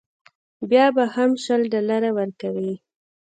[0.69, 2.71] بیا به هم شل ډالره ورکوې.